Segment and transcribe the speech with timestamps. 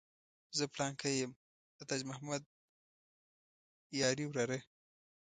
[0.57, 1.31] زه پلانکی یم
[1.77, 2.43] د تاج محمد
[4.01, 4.59] یاري وراره.